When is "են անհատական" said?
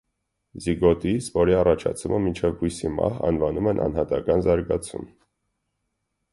3.75-4.45